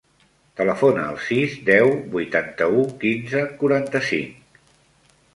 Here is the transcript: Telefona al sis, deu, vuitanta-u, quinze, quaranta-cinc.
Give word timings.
Telefona 0.59 1.01
al 1.09 1.17
sis, 1.25 1.51
deu, 1.67 1.91
vuitanta-u, 2.15 2.81
quinze, 3.03 3.43
quaranta-cinc. 3.59 4.57